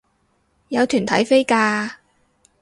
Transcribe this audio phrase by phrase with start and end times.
[0.69, 1.97] 有團體飛價